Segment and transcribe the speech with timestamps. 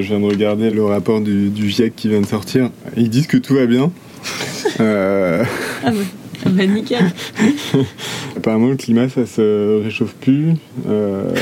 [0.00, 2.70] Je viens de regarder le rapport du, du GIEC qui vient de sortir.
[2.96, 3.90] Ils disent que tout va bien.
[4.80, 5.42] Euh,
[5.86, 5.90] ah,
[6.44, 7.10] ah bah, nickel.
[8.36, 10.52] Apparemment, le climat, ça se réchauffe plus.
[10.86, 11.32] Euh,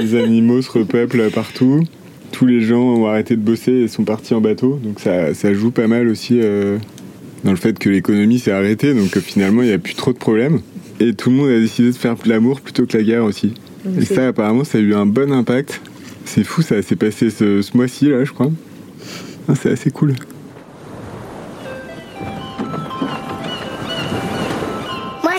[0.00, 1.82] les animaux se repeuplent partout.
[2.30, 4.78] Tous les gens ont arrêté de bosser et sont partis en bateau.
[4.82, 6.78] Donc ça, ça joue pas mal aussi euh,
[7.42, 8.94] dans le fait que l'économie s'est arrêtée.
[8.94, 10.60] Donc finalement, il n'y a plus trop de problèmes.
[11.00, 13.54] Et tout le monde a décidé de faire l'amour plutôt que la guerre aussi.
[13.98, 15.80] Et ça, apparemment, ça a eu un bon impact.
[16.24, 18.50] C'est fou, ça s'est passé ce, ce mois-ci, là, je crois.
[19.48, 20.14] Ah, c'est assez cool.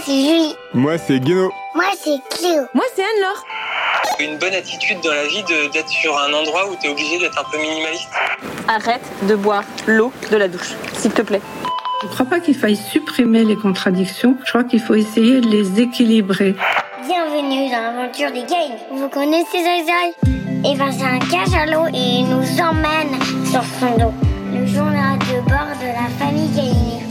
[0.05, 0.55] c'est Julie.
[0.73, 1.49] Moi, c'est Guéno.
[1.73, 2.63] Moi, c'est Cléo.
[2.73, 3.43] Moi, c'est Anne-Laure.
[4.20, 5.43] Une bonne attitude dans la vie
[5.73, 8.09] d'être sur un endroit où tu es obligé d'être un peu minimaliste.
[8.67, 11.41] Arrête de boire l'eau de la douche, s'il te plaît.
[12.02, 14.38] Je ne crois pas qu'il faille supprimer les contradictions.
[14.45, 16.55] Je crois qu'il faut essayer de les équilibrer.
[17.07, 18.77] Bienvenue dans l'aventure des games.
[18.91, 20.54] Vous connaissez Zai?
[20.67, 24.11] Eh ben, c'est un cachalot et il nous emmène sur son dos.
[24.51, 27.03] Le journal de bord de la famille Gaïné.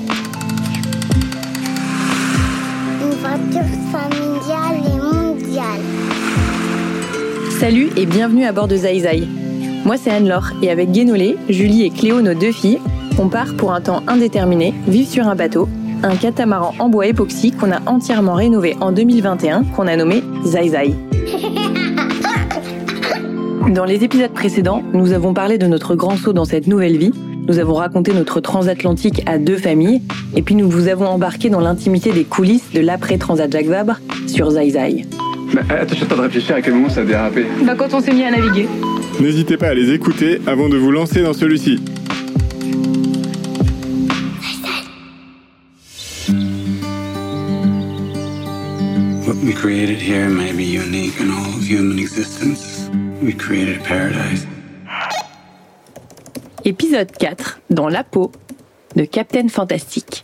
[3.21, 5.81] voiture familiale et mondiale.
[7.61, 9.29] Salut et bienvenue à bord de Zai
[9.85, 12.81] Moi c'est Anne-Laure et avec Guénolé, Julie et Cléo, nos deux filles,
[13.19, 15.69] on part pour un temps indéterminé, vivre sur un bateau,
[16.03, 20.95] un catamaran en bois époxy qu'on a entièrement rénové en 2021, qu'on a nommé Zai
[23.69, 27.13] Dans les épisodes précédents, nous avons parlé de notre grand saut dans cette nouvelle vie
[27.47, 30.01] nous avons raconté notre transatlantique à deux familles,
[30.35, 34.51] et puis nous vous avons embarqué dans l'intimité des coulisses de l'après-transat Jacques Vabre sur
[34.51, 35.05] Zai Zai.
[35.53, 37.45] Bah, attends, je de réfléchir à quel moment ça a dérapé.
[37.65, 38.67] Bah, quand on s'est mis à naviguer.
[39.21, 41.81] N'hésitez pas à les écouter avant de vous lancer dans celui-ci.
[49.27, 52.89] What we created here may be unique in all of human existence.
[53.25, 54.47] We created a paradise.
[56.67, 58.31] Épisode 4, dans la peau
[58.97, 60.23] de Captain Fantastique.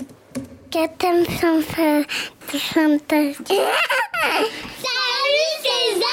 [0.71, 2.07] Captain Fantastique.
[4.77, 6.11] Salut, c'est Zai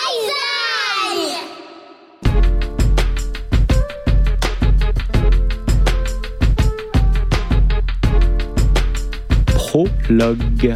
[9.46, 10.76] Prologue.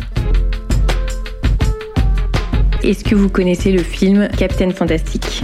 [2.84, 5.44] Est-ce que vous connaissez le film Captain Fantastique?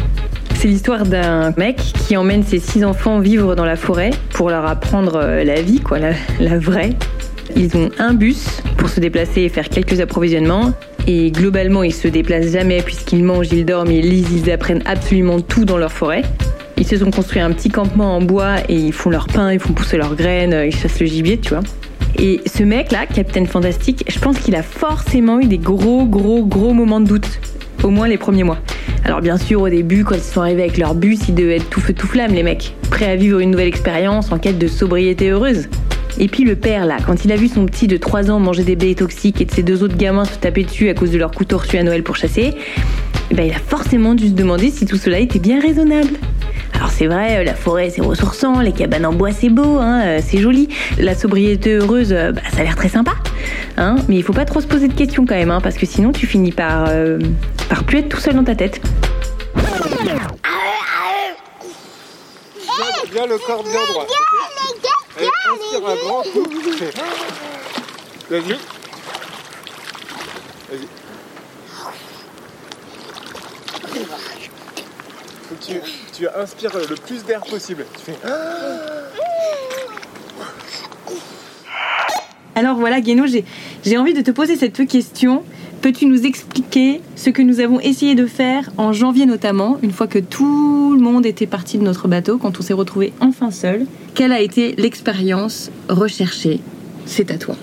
[0.57, 4.65] C'est l'histoire d'un mec qui emmène ses six enfants vivre dans la forêt pour leur
[4.65, 6.93] apprendre euh, la vie, quoi, la, vraie.
[7.55, 10.73] Ils ont un bus pour se déplacer et faire quelques approvisionnements.
[11.05, 15.41] Et globalement, ils se déplacent jamais puisqu'ils mangent, ils dorment, ils lisent, ils apprennent absolument
[15.41, 16.23] tout dans leur forêt.
[16.75, 19.59] Ils se sont construits un petit campement en bois et ils font leur pain, ils
[19.59, 21.63] font pousser leurs graines, ils chassent le gibier, tu vois.
[22.17, 26.73] Et ce mec-là, Captain Fantastique, je pense qu'il a forcément eu des gros, gros, gros
[26.73, 27.39] moments de doute.
[27.83, 28.59] Au moins les premiers mois.
[29.05, 31.69] Alors bien sûr, au début, quand ils sont arrivés avec leur bus, ils devaient être
[31.69, 34.67] tout feu tout flamme, les mecs, prêts à vivre une nouvelle expérience en quête de
[34.67, 35.67] sobriété heureuse.
[36.19, 38.63] Et puis le père, là, quand il a vu son petit de 3 ans manger
[38.63, 41.17] des baies toxiques et de ses deux autres gamins se taper dessus à cause de
[41.17, 42.53] leur couteau reçu à Noël pour chasser,
[43.29, 46.13] eh ben, il a forcément dû se demander si tout cela était bien raisonnable.
[46.77, 50.19] Alors c'est vrai, la forêt c'est ressourçant, les cabanes en bois c'est beau, hein, euh,
[50.23, 50.69] c'est joli.
[50.99, 53.13] La sobriété heureuse, euh, bah, ça a l'air très sympa.
[53.77, 55.87] Hein, mais il faut pas trop se poser de questions quand même, hein, parce que
[55.87, 57.17] sinon tu finis par, euh,
[57.67, 58.79] par plus être tout seul dans ta tête.
[68.29, 68.55] Vas-y.
[75.69, 76.06] Vas-y.
[76.17, 77.85] Tu inspires le plus d'air possible.
[77.95, 78.17] Tu fais.
[82.55, 85.43] Alors voilà, Guéno, j'ai envie de te poser cette question.
[85.81, 90.07] Peux-tu nous expliquer ce que nous avons essayé de faire en janvier notamment, une fois
[90.07, 93.85] que tout le monde était parti de notre bateau, quand on s'est retrouvé enfin seul?
[94.15, 96.61] Quelle a été l'expérience recherchée?
[97.05, 97.55] C'est à toi.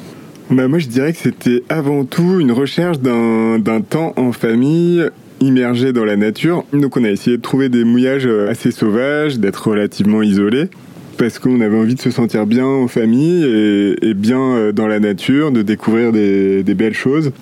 [0.48, 5.10] Bah moi je dirais que c'était avant tout une recherche d'un temps en famille
[5.44, 6.64] immergé dans la nature.
[6.72, 10.68] Donc on a essayé de trouver des mouillages assez sauvages, d'être relativement isolé
[11.14, 15.00] parce qu'on avait envie de se sentir bien en famille et, bien euh, dans la
[15.00, 17.32] nature, de découvrir des, belles choses.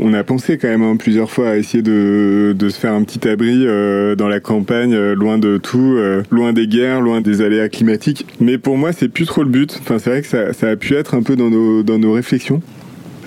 [0.00, 3.28] On a pensé quand même hein, plusieurs fois à essayer de, se faire un petit
[3.28, 5.96] abri euh, dans la campagne, euh, loin de tout,
[6.30, 8.26] loin des guerres, loin des aléas climatiques.
[8.40, 9.76] Mais pour moi, c'est plus trop le but.
[9.80, 12.60] Enfin, c'est vrai que ça, a pu être un peu dans nos, dans nos réflexions.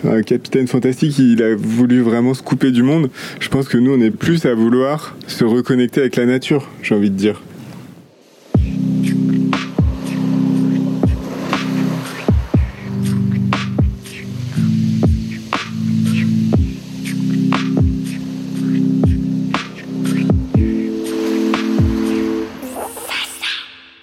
[0.04, 3.10] Un capitaine fantastique, il a voulu vraiment se couper du monde.
[3.40, 6.96] Je pense que nous, on est plus à vouloir se reconnecter avec la nature, j'ai
[6.96, 7.42] envie de dire.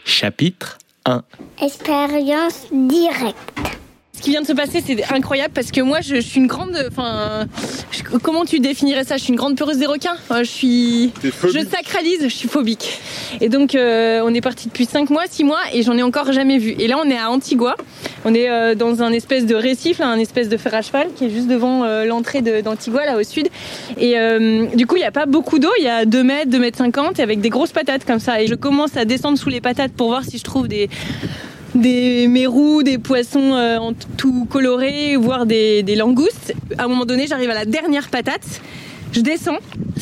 [0.05, 1.23] Chapitre 1
[1.61, 3.68] Expérience directe.
[4.19, 6.49] Ce qui vient de se passer, c'est incroyable parce que moi, je, je suis une
[6.49, 6.77] grande.
[6.91, 7.47] Enfin,
[8.21, 9.17] comment tu définirais ça?
[9.17, 10.17] Je suis une grande peureuse des requins.
[10.29, 11.13] Je suis.
[11.23, 13.01] Je sacralise, je suis phobique.
[13.41, 16.33] Et donc, euh, on est parti depuis 5 mois, 6 mois, et j'en ai encore
[16.33, 16.75] jamais vu.
[16.81, 17.77] Et là, on est à Antigua.
[18.25, 21.07] On est euh, dans un espèce de récif, là, un espèce de fer à cheval
[21.15, 23.47] qui est juste devant euh, l'entrée d'Antigua, là au sud.
[24.01, 24.17] Et
[24.75, 25.71] du coup, il n'y a pas beaucoup d'eau.
[25.79, 28.43] Il y a 2 mètres, 2 mètres 50, et avec des grosses patates comme ça.
[28.43, 30.91] Et je commence à descendre sous les patates pour voir si je trouve des
[31.75, 36.55] des mérous, des poissons euh, tout colorés, voire des, langoustes.
[36.79, 38.61] À un moment donné, j'arrive à la dernière patate,
[39.13, 39.59] je descends.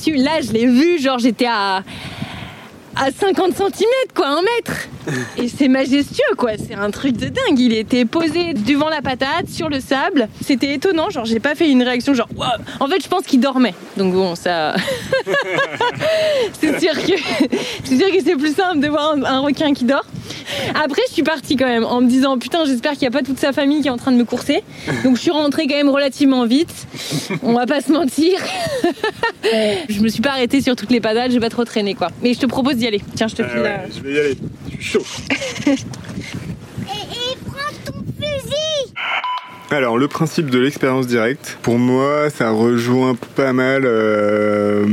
[0.07, 1.83] Là, je l'ai vu, genre j'étais à,
[2.95, 4.89] à 50 cm, quoi, un mètre.
[5.39, 6.53] Et c'est majestueux, quoi.
[6.59, 7.59] C'est un truc de dingue.
[7.59, 10.29] Il était posé devant la patate, sur le sable.
[10.45, 12.29] C'était étonnant, genre j'ai pas fait une réaction genre.
[12.37, 12.49] Waouh
[12.81, 13.75] En fait, je pense qu'il dormait.
[13.97, 14.75] Donc bon, ça.
[16.61, 17.13] c'est sûr que
[17.85, 20.05] c'est sûr que c'est plus simple de voir un, un requin qui dort.
[20.75, 23.23] Après, je suis partie quand même en me disant putain, j'espère qu'il n'y a pas
[23.23, 24.63] toute sa famille qui est en train de me courser.
[25.05, 26.73] Donc je suis rentrée quand même relativement vite.
[27.43, 28.39] On va pas se mentir.
[29.89, 32.09] je me suis pas arrêtée sur toutes les patates, j'ai pas trop traîné quoi.
[32.23, 33.01] Mais je te propose d'y aller.
[33.15, 34.39] Tiens, je te Ah file ouais, la- je vais y aller.
[34.79, 35.07] Je suis chaud.
[36.87, 38.93] Et, et prends ton fusil
[39.71, 44.87] Alors, le principe de l'expérience directe, pour moi, ça rejoint pas mal euh,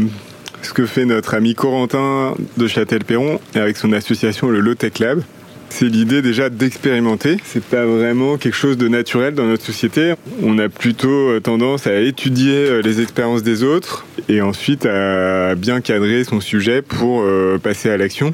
[0.64, 5.22] ce que fait notre ami Corentin de Châtel-Perron avec son association le Low Tech Lab.
[5.70, 7.38] C'est l'idée déjà d'expérimenter.
[7.44, 10.14] C'est pas vraiment quelque chose de naturel dans notre société.
[10.42, 15.54] On a plutôt euh, tendance à étudier euh, les expériences des autres et ensuite à
[15.56, 17.24] bien cadrer son sujet pour
[17.62, 18.34] passer à l'action.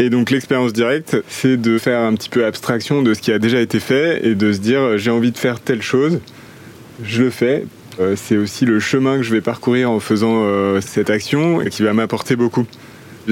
[0.00, 3.38] Et donc l'expérience directe, c'est de faire un petit peu abstraction de ce qui a
[3.38, 6.20] déjà été fait et de se dire j'ai envie de faire telle chose,
[7.02, 7.64] je le fais.
[8.00, 11.68] Euh, C'est aussi le chemin que je vais parcourir en faisant euh, cette action et
[11.68, 12.66] qui va m'apporter beaucoup.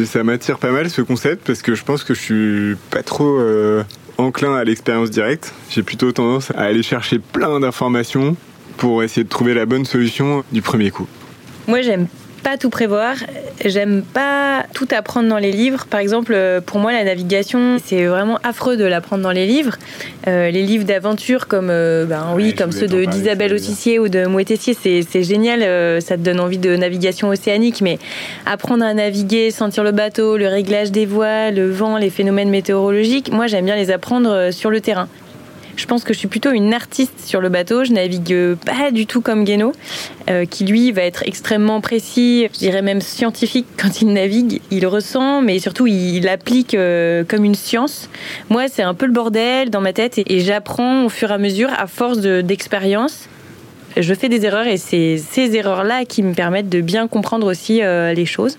[0.05, 3.39] Ça m'attire pas mal ce concept parce que je pense que je suis pas trop
[3.39, 3.83] euh,
[4.19, 5.55] enclin à l'expérience directe.
[5.71, 8.37] J'ai plutôt tendance à aller chercher plein d'informations
[8.77, 11.07] pour essayer de trouver la bonne solution du premier coup.
[11.67, 12.09] Moi, j'aime
[12.46, 13.16] pas tout prévoir.
[13.64, 15.87] J'aime pas tout apprendre dans les livres.
[15.90, 19.75] Par exemple, euh, pour moi, la navigation, c'est vraiment affreux de l'apprendre dans les livres.
[20.28, 23.52] Euh, les livres d'aventure, comme euh, ben oui, Ouais, comme ceux de d'Isabelle.
[23.52, 25.64] Autissier ou de Moëtessier, c'est c'est génial.
[25.64, 27.81] euh, ça te donne envie de navigation océanique.
[27.81, 27.98] Mais
[28.44, 33.32] apprendre à naviguer, sentir le bateau, le réglage des voiles, le vent, les phénomènes météorologiques,
[33.32, 35.08] moi, j'aime bien les apprendre sur le terrain.
[35.76, 37.84] Je pense que je suis plutôt une artiste sur le bateau.
[37.84, 39.73] Je navigue pas du tout comme Guénaud,
[40.31, 44.62] euh, qui lui va être extrêmement précis, je dirais même scientifique quand il navigue.
[44.70, 48.08] Il ressent, mais surtout il, applique euh, comme une science.
[48.49, 51.38] Moi, c'est un peu le bordel dans ma tête et, j'apprends au fur et à
[51.38, 53.29] mesure, à force de- d'expérience.
[53.96, 57.82] je fais des erreurs et c'est ces erreurs-là qui me permettent de bien comprendre aussi
[57.82, 58.58] euh, les choses.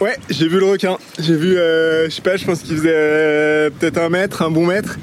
[0.00, 0.96] Ouais, j'ai vu le requin.
[1.18, 4.96] J'ai vu, je sais pas, je pense qu'il faisait peut-être un mètre, un bon mètre.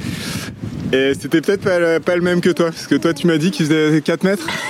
[0.93, 3.37] Et c'était peut-être pas, le- pas le même que toi, parce que toi tu m'as
[3.37, 4.47] dit qu'il faisait 4 mètres.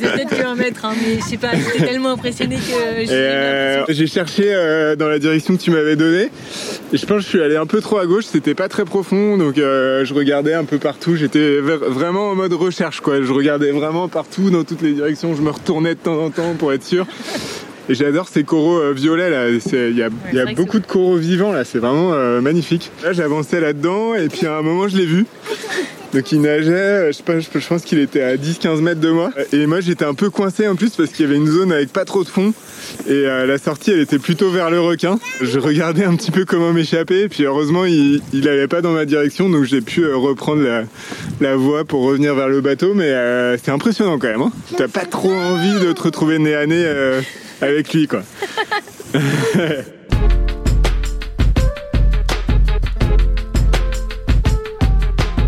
[0.00, 4.06] peut-être que un mètre, hein, mais je sais pas, j'étais tellement impressionnée que euh, j'ai
[4.06, 6.30] cherché euh, dans la direction que tu m'avais donnée.
[6.92, 8.84] Et je pense que je suis allé un peu trop à gauche, c'était pas très
[8.84, 11.14] profond, donc euh, je regardais un peu partout.
[11.16, 13.22] J'étais vraiment en mode recherche, quoi.
[13.22, 15.34] Je regardais vraiment partout, dans toutes les directions.
[15.34, 17.06] Je me retournais de temps en temps pour être sûr.
[17.88, 19.48] Et j'adore ces coraux euh, violets là.
[19.48, 21.64] Il y a, y beaucoup de coraux vivants là.
[21.64, 22.90] C'est vraiment euh, magnifique.
[23.02, 25.26] Là, j'avançais là-dedans et puis à un moment, je l'ai vu.
[26.12, 29.10] Donc il nageait, euh, je sais pas, je pense qu'il était à 10-15 mètres de
[29.10, 29.30] moi.
[29.52, 31.92] Et moi j'étais un peu coincé en plus parce qu'il y avait une zone avec
[31.92, 32.52] pas trop de fond.
[33.06, 35.20] Et euh, la sortie elle était plutôt vers le requin.
[35.40, 37.22] Je regardais un petit peu comment m'échapper.
[37.22, 40.62] Et puis heureusement il, il allait pas dans ma direction donc j'ai pu euh, reprendre
[40.62, 40.82] la,
[41.40, 42.92] la voie pour revenir vers le bateau.
[42.94, 44.42] Mais euh, c'est impressionnant quand même.
[44.42, 44.52] Hein.
[44.76, 47.20] T'as pas trop envie de te retrouver nez à nez
[47.60, 48.22] avec lui quoi.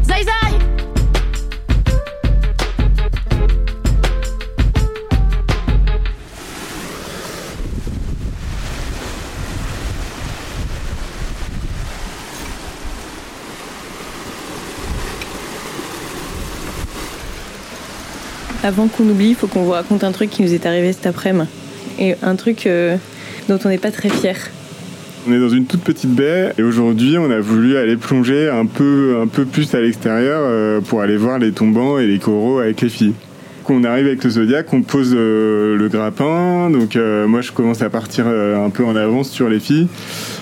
[0.05, 0.33] Zai zai
[18.65, 21.07] Avant qu'on oublie, il faut qu'on vous raconte un truc qui nous est arrivé cet
[21.07, 21.62] après-midi.
[21.99, 22.97] Et un truc euh,
[23.49, 24.37] dont on n'est pas très fier.
[25.29, 28.67] On est dans une toute petite baie et aujourd'hui on a voulu aller plonger un
[28.67, 32.59] peu, un peu plus à l'extérieur euh, pour aller voir les tombants et les coraux
[32.59, 33.15] avec les filles.
[33.69, 37.81] On arrive avec le Zodiac, on pose euh, le grappin, donc euh, moi je commence
[37.81, 39.89] à partir euh, un peu en avance sur les filles.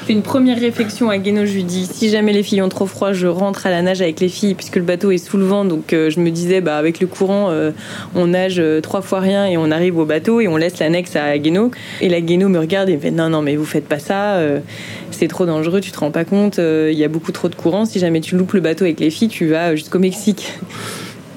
[0.08, 3.12] Une première réflexion à Guéno, je lui dis si jamais les filles ont trop froid,
[3.12, 5.64] je rentre à la nage avec les filles puisque le bateau est sous le vent.
[5.64, 7.52] Donc je me disais, bah, avec le courant,
[8.16, 11.38] on nage trois fois rien et on arrive au bateau et on laisse l'annexe à
[11.38, 11.70] Guéno.
[12.00, 14.40] Et la Guéno me regarde et me fait non, non, mais vous faites pas ça,
[15.12, 17.84] c'est trop dangereux, tu te rends pas compte, il y a beaucoup trop de courant.
[17.84, 20.54] Si jamais tu loupes le bateau avec les filles, tu vas jusqu'au Mexique.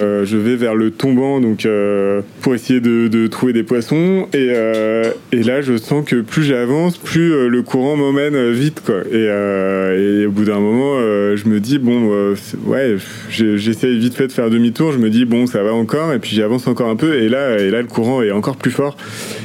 [0.01, 4.27] Euh, je vais vers le tombant donc euh, pour essayer de, trouver des poissons.
[4.33, 9.01] Et, euh, et, là je sens que plus j'avance plus le courant m'emmène vite quoi.
[9.11, 10.99] Et, et, au bout d'un moment
[11.35, 12.33] je me dis bon
[12.65, 12.95] ouais
[13.29, 14.91] j'essaye vite fait de faire demi-tour.
[14.91, 16.11] Je me dis bon ça va encore.
[16.13, 17.15] Et puis j'avance encore un peu.
[17.15, 18.97] Et là et là le courant est encore plus fort.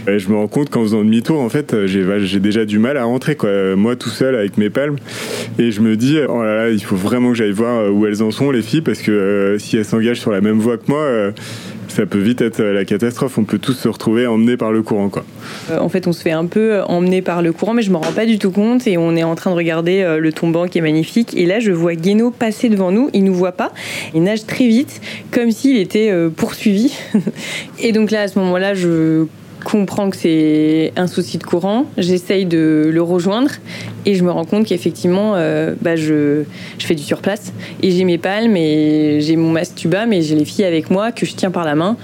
[0.06, 3.04] Et je me rends compte qu'en faisant demi-tour en fait j'ai déjà du mal à
[3.04, 3.76] rentrer quoi.
[3.76, 4.96] Moi tout seul avec mes palmes.
[5.58, 8.22] Et je me dis oh là là il faut vraiment que j'aille voir où elles
[8.22, 8.82] en sont les filles.
[8.82, 11.32] Parce que si elles s'engagent sur la même voie que moi, euh,
[11.88, 13.38] ça peut vite être la catastrophe.
[13.38, 15.08] On peut tous se retrouver emmenés par le courant.
[15.08, 15.24] Quoi.
[15.70, 17.96] Euh, en fait, on se fait un peu emmener par le courant, mais je me
[17.96, 18.86] rends pas du tout compte.
[18.86, 21.36] Et on est en train de regarder euh, le tombant qui est magnifique.
[21.36, 23.10] Et là, je vois Guéno passer devant nous.
[23.12, 23.72] Il nous voit pas.
[24.14, 26.96] Il nage très vite, comme s'il était poursuivi.
[27.80, 29.26] et donc là, à ce moment-là, je
[29.64, 33.50] comprends que c'est un souci de courant, j'essaye de le rejoindre
[34.06, 36.44] et je me rends compte qu'effectivement, euh, bah je,
[36.78, 40.44] je, fais du surplace et j'ai mes palmes et j'ai mon mastuba, mais j'ai les
[40.44, 41.96] filles avec moi que je tiens par la main.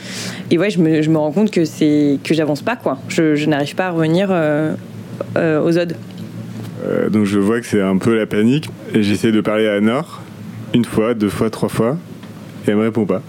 [0.51, 2.99] Et ouais, je me, je me rends compte que c'est que j'avance pas quoi.
[3.09, 4.75] Je, je n'arrive pas à revenir euh,
[5.37, 5.97] euh, aux odes.
[7.11, 10.23] donc je vois que c'est un peu la panique et j'essaie de parler à Nord
[10.75, 11.97] une fois, deux fois, trois fois
[12.67, 13.23] et elle me répond pas.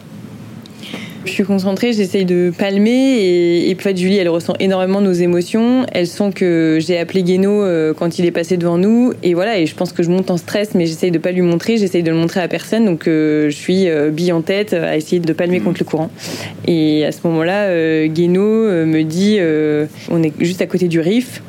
[1.25, 5.86] Je suis concentrée, j'essaye de palmer et, et fait, Julie, elle ressent énormément nos émotions.
[5.91, 9.58] Elle sent que j'ai appelé Guéno euh, quand il est passé devant nous et voilà.
[9.58, 12.03] Et je pense que je monte en stress, mais j'essaye de pas lui montrer, j'essaye
[12.03, 12.86] de le montrer à personne.
[12.86, 16.12] Donc euh, je suis euh, bille en tête à essayer de palmer contre le courant.
[16.67, 19.39] Et à ce moment-là, euh, Guéno me dit,
[20.10, 21.41] on est juste à côté du riff.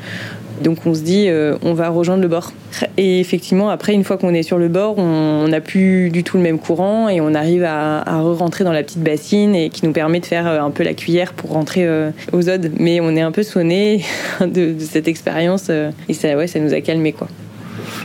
[0.60, 2.52] Donc on se dit, euh, on va rejoindre le bord.
[2.96, 6.36] Et effectivement, après, une fois qu'on est sur le bord, on n'a plus du tout
[6.36, 9.92] le même courant et on arrive à, rentrer dans la petite bassine et qui nous
[9.92, 12.70] permet de faire euh, un peu la cuillère pour rentrer euh, aux odes.
[12.78, 14.04] Mais on est un peu sonné
[14.40, 15.70] de, cette expérience
[16.08, 17.28] et ça, ouais, ça nous a calmé quoi.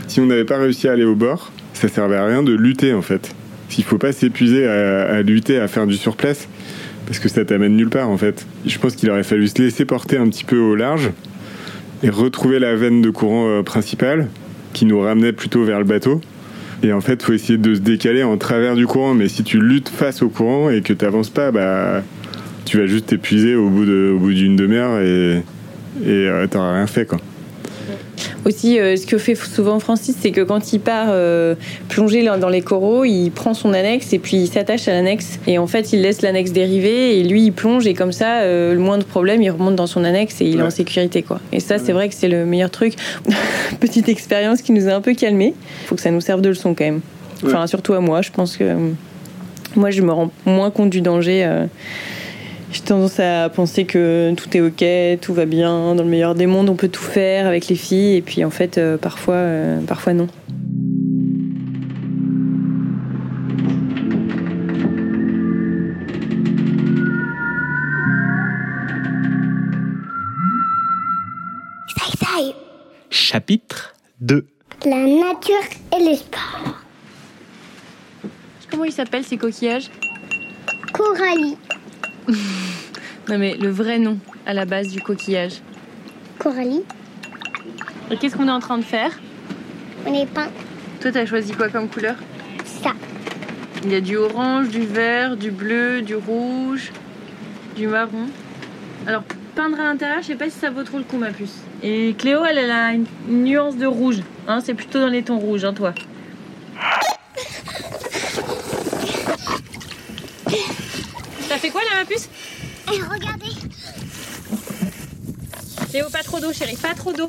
[0.07, 2.93] Si on n'avait pas réussi à aller au bord, ça servait à rien de lutter
[2.93, 3.33] en fait.
[3.69, 6.47] S'il faut pas s'épuiser à, à lutter, à faire du surplace,
[7.05, 8.45] parce que ça t'amène nulle part en fait.
[8.65, 11.11] Je pense qu'il aurait fallu se laisser porter un petit peu au large
[12.03, 14.27] et retrouver la veine de courant euh, principale
[14.73, 16.21] qui nous ramenait plutôt vers le bateau.
[16.83, 19.13] Et en fait, faut essayer de se décaler en travers du courant.
[19.13, 22.01] Mais si tu luttes face au courant et que tu n'avances pas, bah,
[22.65, 25.43] tu vas juste t'épuiser au bout d'une demi-heure et,
[26.03, 27.05] et euh, tu n'auras rien fait.
[27.05, 27.19] Quoi.
[28.45, 31.55] Aussi, euh, ce que fait souvent Francis, c'est que quand il part euh,
[31.89, 35.39] plonger dans les coraux, il prend son annexe et puis il s'attache à l'annexe.
[35.47, 38.73] Et en fait, il laisse l'annexe dériver et lui, il plonge et comme ça, euh,
[38.73, 41.21] le moindre problème, il remonte dans son annexe et il est en sécurité.
[41.23, 41.39] quoi.
[41.51, 42.95] Et ça, c'est vrai que c'est le meilleur truc.
[43.79, 45.53] Petite expérience qui nous a un peu calmés.
[45.83, 47.01] Il faut que ça nous serve de leçon quand même.
[47.43, 48.75] Enfin, surtout à moi, je pense que
[49.75, 51.47] moi, je me rends moins compte du danger
[52.71, 56.47] j'ai tendance à penser que tout est ok, tout va bien, dans le meilleur des
[56.47, 59.81] mondes, on peut tout faire avec les filles, et puis en fait, euh, parfois, euh,
[59.81, 60.27] parfois non.
[73.09, 74.45] Chapitre 2
[74.85, 75.55] La nature
[75.97, 76.81] et les sports.
[78.69, 79.89] Comment ils s'appellent ces coquillages?
[80.93, 81.55] Coralie.
[82.27, 85.61] Non mais le vrai nom à la base du coquillage.
[86.39, 86.83] Coralie.
[88.09, 89.11] Et qu'est-ce qu'on est en train de faire?
[90.05, 90.49] On est peint.
[90.99, 92.15] Toi, t'as choisi quoi comme couleur?
[92.65, 92.93] Ça.
[93.83, 96.91] Il y a du orange, du vert, du bleu, du rouge,
[97.75, 98.27] du marron.
[99.07, 99.23] Alors,
[99.55, 101.55] peindre à l'intérieur, je sais pas si ça vaut trop le coup, ma puce.
[101.81, 104.19] Et Cléo, elle, elle a une, nuance de rouge.
[104.47, 105.93] Hein, c'est plutôt dans les tons rouges, hein, toi.
[111.51, 112.29] T'as fait quoi là, ma puce?
[112.87, 113.51] Eh, regardez
[115.91, 117.27] Léo, pas trop d'eau, chérie, pas trop d'eau.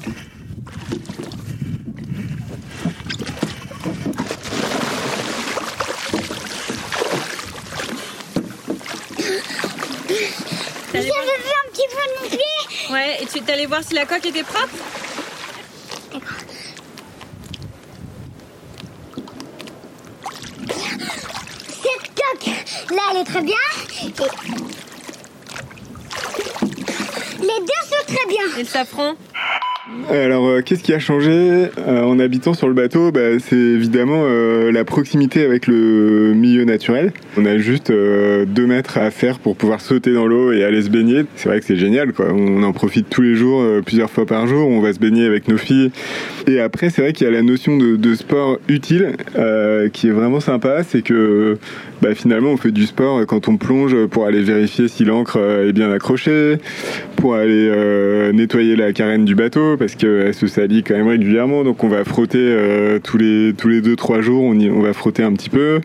[10.93, 14.07] J'avais vu un petit peu mon pied Ouais, et tu es allé voir si la
[14.07, 14.69] coque était propre?
[21.83, 22.47] Cette coque,
[22.93, 23.57] là, elle est très bien.
[24.02, 24.09] Les
[27.61, 28.42] deux sont très bien.
[28.59, 28.68] Et le
[30.11, 33.12] alors, euh, qu'est-ce qui a changé euh, en habitant sur le bateau?
[33.12, 37.12] Bah, C'est évidemment euh, la proximité avec le milieu naturel.
[37.37, 40.90] On a juste deux mètres à faire pour pouvoir sauter dans l'eau et aller se
[40.90, 41.25] baigner.
[41.37, 42.26] C'est vrai que c'est génial, quoi.
[42.32, 44.68] On en profite tous les jours, plusieurs fois par jour.
[44.68, 45.90] On va se baigner avec nos filles.
[46.47, 49.16] Et après, c'est vrai qu'il y a la notion de, sport utile
[49.92, 50.82] qui est vraiment sympa.
[50.82, 51.56] C'est que
[52.02, 55.73] bah, finalement, on fait du sport quand on plonge pour aller vérifier si l'encre est
[55.73, 56.56] bien accrochée,
[57.16, 61.65] pour aller nettoyer la carène du bateau parce qu'elle se salit quand même régulièrement.
[61.65, 64.43] Donc on va frotter euh, tous les tous les deux trois jours.
[64.45, 65.81] On, va frotter un petit peu.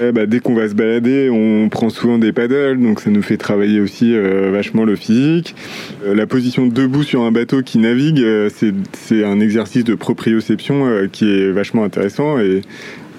[0.00, 3.22] Eh bah, dès qu'on va se balader, on prend souvent des paddles, donc ça nous
[3.22, 5.56] fait travailler aussi euh, vachement le physique.
[6.06, 11.28] Euh, la position debout sur un bateau qui navigue, c'est, un exercice de proprioception qui
[11.28, 12.62] est vachement intéressant et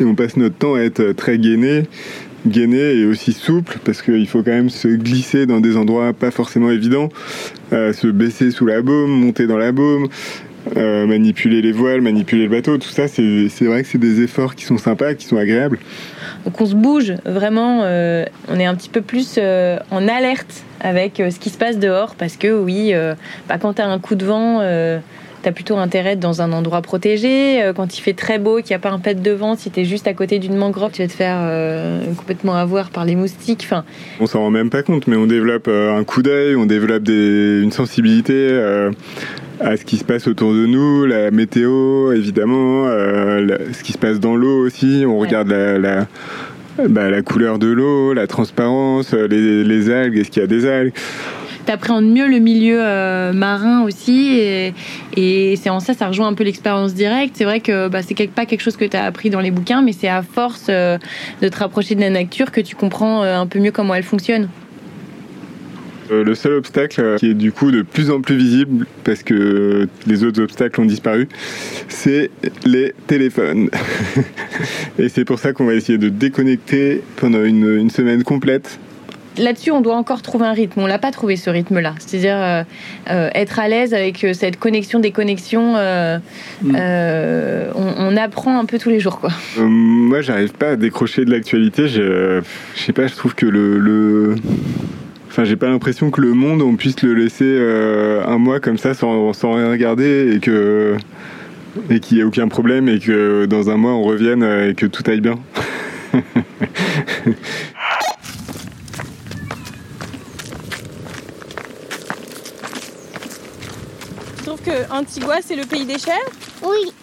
[0.02, 1.84] on passe notre temps à être très gainé
[2.48, 6.32] gainé et aussi souple parce qu'il faut quand même se glisser dans des endroits pas
[6.32, 7.10] forcément évidents,
[7.74, 10.08] euh, se baisser sous la baume, monter dans la baume,
[10.78, 14.56] euh, manipuler les voiles, manipuler le bateau, tout ça c'est, vrai que c'est des efforts
[14.56, 15.80] qui sont sympas, qui sont agréables.
[16.46, 21.18] Donc on se bouge vraiment, euh, on est un petit peu plus en alerte avec
[21.18, 22.94] ce qui se passe dehors parce que oui,
[23.48, 24.62] bah, quand tu as un coup de vent,
[25.40, 27.64] euh, tu as plutôt intérêt d'être dans un endroit protégé.
[27.64, 29.72] Euh, quand il fait très beau, qu'il n'y a pas un pet de vent, si
[29.72, 33.06] tu es juste à côté d'une mangrove, tu vas te faire euh, complètement avoir par
[33.06, 33.62] les moustiques.
[33.64, 33.84] Enfin,
[34.20, 37.04] On s'en rend même pas compte, mais on développe euh, un coup d'œil, on développe
[37.04, 38.92] des, une sensibilité euh,
[39.60, 43.92] à ce qui se passe autour de nous, la météo évidemment, euh, la- ce qui
[43.94, 45.04] se passe dans l'eau aussi.
[45.06, 45.28] On Ouais.
[45.28, 46.08] regarde la, la,
[46.88, 50.66] bah, la couleur de l'eau, la transparence, les, les algues, est-ce qu'il y a des
[50.66, 50.94] algues?
[51.66, 54.74] T'appréhendes mieux le milieu euh, marin aussi et,
[55.56, 58.46] c'est en ça ça rejoint un peu l'expérience directe c'est vrai que bah, c'est pas
[58.46, 60.98] quelque chose que tu as appris dans les bouquins mais c'est à force euh,
[61.42, 64.04] de te rapprocher de la nature que tu comprends euh, un peu mieux comment elle
[64.04, 64.48] fonctionne
[66.10, 70.24] Le seul obstacle qui est du coup de plus en plus visible parce que les
[70.24, 71.28] autres obstacles ont disparu,
[71.88, 72.32] c'est
[72.66, 73.70] les téléphones.
[75.00, 78.80] Et c'est pour ça qu'on va essayer de déconnecter pendant une semaine complète
[79.40, 82.38] là-dessus on doit encore trouver un rythme on l'a pas trouvé ce rythme là c'est-à-dire
[82.38, 82.64] euh,
[83.10, 86.20] euh, être à l'aise avec euh, cette connexion des connexions euh,
[86.76, 89.32] euh, on, on apprend un peu tous les jours quoi
[90.10, 91.88] moi, j'arrive pas à décrocher de l'actualité.
[91.88, 92.42] Je,
[92.76, 94.36] je sais pas, je trouve que le, le...
[95.28, 98.78] Enfin, j'ai pas l'impression que le monde, on puisse le laisser euh, un mois comme
[98.78, 100.98] ça sans, sans rien regarder et que
[101.92, 104.88] et qu'il y ait aucun problème et que dans un mois on revienne et que
[104.88, 105.36] tout aille bien.
[114.70, 116.30] que Antigua, c'est le pays des chèvres
[116.62, 116.94] Oui,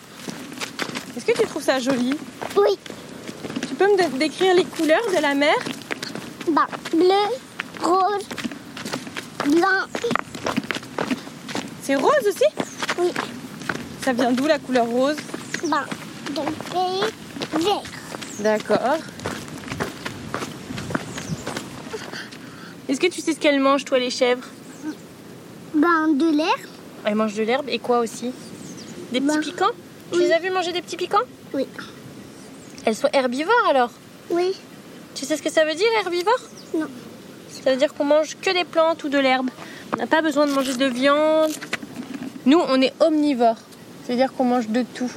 [1.16, 2.14] Est-ce que tu trouves ça joli
[2.56, 2.78] oui.
[3.68, 5.54] Tu peux me dé- décrire les couleurs de la mer
[6.50, 7.26] Bah, bleu,
[7.82, 8.24] rose,
[9.46, 9.84] blanc.
[11.82, 12.44] C'est rose aussi
[12.98, 13.10] Oui.
[14.02, 15.16] Ça vient d'où la couleur rose
[15.68, 15.84] Bah,
[16.30, 17.82] de pays vert.
[18.40, 18.98] D'accord.
[22.88, 24.46] Est-ce que tu sais ce qu'elles mangent, toi, les chèvres
[25.74, 26.56] Ben, de l'air.
[27.06, 28.32] Elles mangent de l'herbe et quoi aussi?
[29.12, 29.70] Des petits piquants?
[30.10, 30.24] Tu oui.
[30.24, 31.22] les as vues manger des petits piquants?
[31.54, 31.66] Oui.
[32.84, 33.90] Elles sont herbivores alors?
[34.30, 34.56] Oui.
[35.14, 36.40] Tu sais ce que ça veut dire, herbivore?
[36.74, 36.88] Non.
[37.48, 39.48] Ça veut dire qu'on mange que des plantes ou de l'herbe.
[39.92, 41.52] On n'a pas besoin de manger de viande.
[42.44, 43.58] Nous, on est omnivores.
[44.04, 45.10] C'est-à-dire qu'on mange de tout.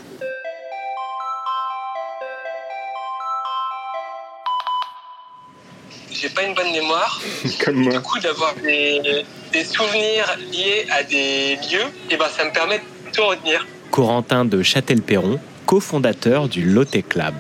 [6.21, 7.21] J'ai pas une bonne mémoire.
[7.63, 7.99] Comme Du moi.
[7.99, 13.12] coup, d'avoir des, des souvenirs liés à des lieux, et ben ça me permet de
[13.13, 13.65] tout retenir.
[13.91, 17.36] Corentin de Châtelperron, cofondateur du Lotte Club.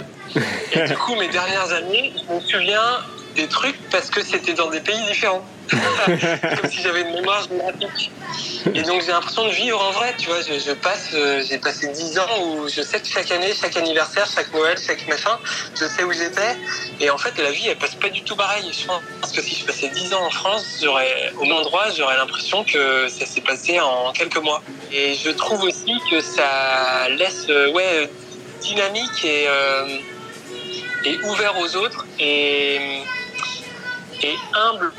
[0.73, 2.99] Et du coup, mes dernières années, je me souviens
[3.35, 5.43] des trucs parce que c'était dans des pays différents.
[5.71, 8.11] Comme si j'avais une mémoire géographique.
[8.73, 10.41] Et donc j'ai l'impression de vivre en vrai, tu vois.
[10.41, 14.27] Je, passe, euh, j'ai passé 10 ans où je sais que chaque année, chaque anniversaire,
[14.33, 15.37] chaque Noël, chaque machin,
[15.75, 16.57] je sais où j'étais.
[16.99, 18.69] Et en fait, la vie, elle passe pas du tout pareil.
[18.71, 22.17] Je pense que si je passais 10 ans en France, j'aurais, au même endroit, j'aurais
[22.17, 24.61] l'impression que ça s'est passé en quelques mois.
[24.91, 28.09] Et je trouve aussi que ça laisse, euh, ouais,
[28.61, 29.97] dynamique et, euh,
[31.05, 33.01] et ouvert aux autres et,
[34.23, 34.91] et humble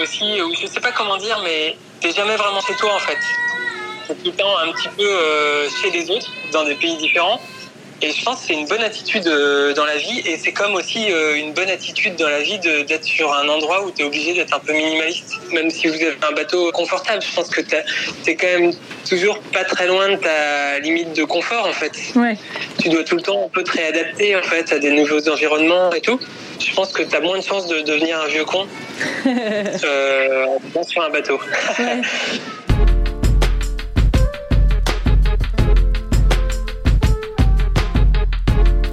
[0.00, 0.40] aussi.
[0.42, 3.18] Ou je sais pas comment dire, mais t'es jamais vraiment chez toi en fait.
[4.06, 7.40] T'es tout le temps un petit peu euh, chez les autres, dans des pays différents.
[8.00, 10.76] Et je pense que c'est une bonne attitude euh, dans la vie et c'est comme
[10.76, 14.04] aussi euh, une bonne attitude dans la vie d'être sur un endroit où tu es
[14.04, 15.32] obligé d'être un peu minimaliste.
[15.52, 17.74] Même si vous avez un bateau confortable, je pense que tu
[18.30, 18.72] es quand même
[19.08, 21.92] toujours pas très loin de ta limite de confort en fait.
[22.14, 22.38] ouais
[22.80, 25.90] Tu dois tout le temps un peu te réadapter en fait à des nouveaux environnements
[25.92, 26.20] et tout.
[26.58, 28.66] Je pense que tu as moins de chances de devenir un vieux con
[29.26, 31.38] euh, en sur un bateau.
[31.78, 32.00] ouais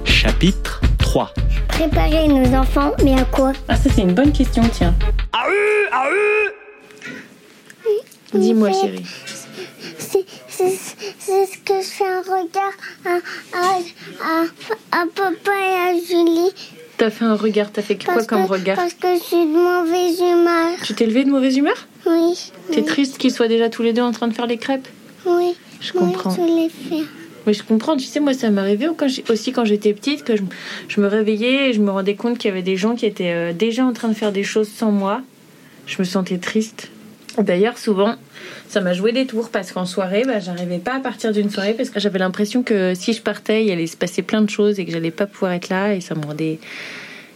[0.04, 1.32] Chapitre 3.
[1.68, 4.94] Préparer nos enfants, mais à quoi ah ça c'est une bonne question tiens
[8.34, 9.04] dis-moi chérie
[9.98, 10.78] C'est c'est-
[11.18, 12.72] c'est ce que je fais un regard
[13.06, 13.16] à,
[13.56, 13.78] à,
[14.22, 16.52] à, à papa et à Julie.
[16.96, 19.52] T'as fait un regard t'as fait quoi comme que, regard Parce que je suis de
[19.52, 20.78] mauvaise humeur.
[20.82, 22.52] tu t'es levé de mauvaise humeur Oui.
[22.70, 24.88] T'es oui, triste qu'ils soient déjà tous les deux en train de faire les crêpes
[25.26, 25.54] Oui.
[25.80, 26.30] Je comprends.
[26.30, 27.04] Je l'ai fait.
[27.46, 28.88] Mais je comprends, tu sais, moi ça m'est arrivé
[29.28, 30.42] aussi quand j'étais petite, que je,
[30.88, 33.32] je me réveillais et je me rendais compte qu'il y avait des gens qui étaient
[33.32, 35.22] euh, déjà en train de faire des choses sans moi.
[35.86, 36.90] Je me sentais triste.
[37.38, 38.14] D'ailleurs, souvent,
[38.68, 41.74] ça m'a joué des tours parce qu'en soirée, bah, j'arrivais pas à partir d'une soirée
[41.74, 44.78] parce que j'avais l'impression que si je partais, il allait se passer plein de choses
[44.78, 46.58] et que j'allais pas pouvoir être là et ça me rendait.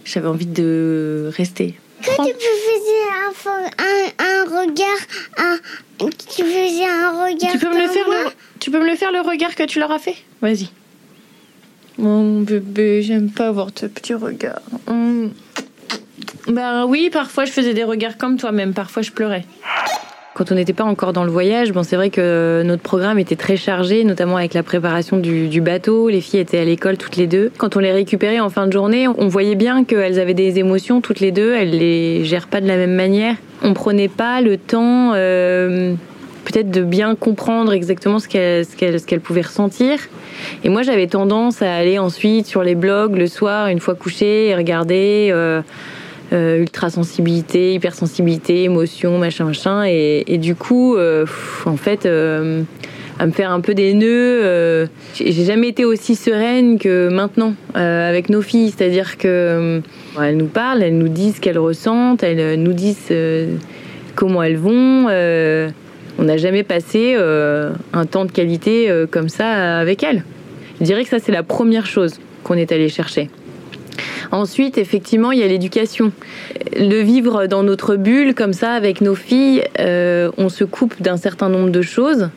[0.05, 1.75] J'avais envie de rester.
[2.17, 4.87] Quand tu peux faire un, un, un regard,
[5.37, 5.59] un,
[6.35, 7.53] tu faisais un regard.
[7.53, 9.79] Tu peux me le faire le, tu peux me le faire le regard que tu
[9.79, 10.17] leur as fait?
[10.41, 10.71] Vas-y.
[11.99, 14.63] Mon bébé, j'aime pas voir ce petit regard.
[14.87, 15.33] Hum.
[16.49, 19.45] Ben oui, parfois je faisais des regards comme toi, même parfois je pleurais.
[20.35, 23.37] Quand on n'était pas encore dans le voyage, bon, c'est vrai que notre programme était
[23.37, 26.09] très chargé, notamment avec la préparation du, du bateau.
[26.09, 27.51] Les filles étaient à l'école toutes les deux.
[27.59, 31.01] Quand on les récupérait en fin de journée, on voyait bien qu'elles avaient des émotions
[31.01, 31.53] toutes les deux.
[31.55, 33.35] Elles les gèrent pas de la même manière.
[33.63, 35.95] On prenait pas le temps, euh,
[36.51, 39.99] peut-être, de bien comprendre exactement ce qu'elles pouvaient ressentir.
[40.65, 44.49] Et moi, j'avais tendance à aller ensuite sur les blogs le soir, une fois couchée,
[44.49, 45.31] et regarder.
[45.33, 45.63] euh,
[46.33, 49.83] euh, ultrasensibilité, hypersensibilité, émotion, machin, machin.
[49.85, 51.27] Et, du coup, euh,
[51.67, 54.89] en fait, à me faire un peu des nœuds.
[55.15, 58.73] j'ai jamais été aussi sereine que maintenant avec nos filles.
[58.77, 59.83] C'est-à-dire que
[60.17, 63.13] nous parlent, elles nous disent ce qu'elles ressentent, elles nous disent
[64.15, 65.09] comment elles vont.
[66.21, 70.23] On n'a jamais passé euh, un temps de qualité euh, comme ça avec elles.
[70.79, 73.31] Je dirais que ça, c'est la première chose qu'on est allé chercher.
[74.31, 76.13] Ensuite, effectivement, il y a l'éducation.
[76.77, 81.17] Le vivre dans notre bulle, comme ça, avec nos filles, euh, on se coupe d'un
[81.17, 82.29] certain nombre de choses.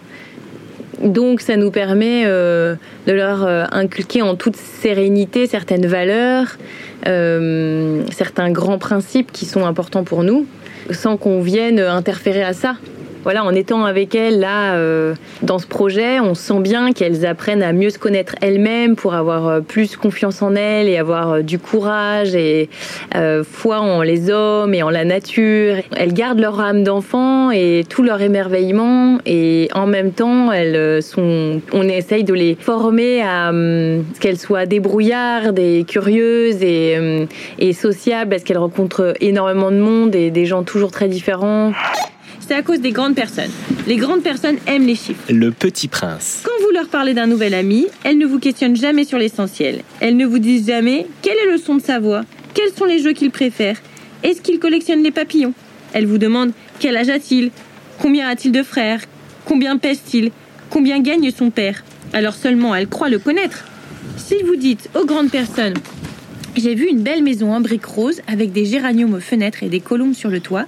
[1.01, 6.57] Donc, ça nous permet de leur inculquer en toute sérénité certaines valeurs,
[7.03, 10.45] certains grands principes qui sont importants pour nous,
[10.91, 12.75] sans qu'on vienne interférer à ça.
[13.23, 17.63] Voilà, en étant avec elles là euh, dans ce projet, on sent bien qu'elles apprennent
[17.63, 21.41] à mieux se connaître elles-mêmes pour avoir euh, plus confiance en elles et avoir euh,
[21.41, 22.69] du courage et
[23.15, 25.75] euh, foi en les hommes et en la nature.
[25.95, 30.99] Elles gardent leur âme d'enfant et tout leur émerveillement et en même temps, elles euh,
[30.99, 31.61] sont.
[31.71, 37.71] On essaye de les former à ce qu'elles soient débrouillardes et curieuses et, hum, et
[37.71, 41.71] sociables parce qu'elles rencontrent énormément de monde et des gens toujours très différents.
[42.45, 43.51] C'est à cause des grandes personnes.
[43.87, 45.23] Les grandes personnes aiment les chiffres.
[45.29, 46.43] Le Petit Prince.
[46.43, 49.81] Quand vous leur parlez d'un nouvel ami, elles ne vous questionnent jamais sur l'essentiel.
[50.01, 52.99] Elles ne vous disent jamais quel est le son de sa voix, quels sont les
[52.99, 53.77] jeux qu'il préfère,
[54.23, 55.53] est-ce qu'il collectionne les papillons?
[55.93, 57.49] Elles vous demandent quel âge a-t-il,
[58.01, 58.99] combien a-t-il de frères,
[59.45, 60.31] combien pèse-t-il,
[60.69, 61.83] combien gagne son père?
[62.11, 63.63] Alors seulement elles croient le connaître.
[64.17, 65.75] Si vous dites aux grandes personnes
[66.55, 69.79] j'ai vu une belle maison en briques roses avec des géraniums aux fenêtres et des
[69.79, 70.65] colombes sur le toit.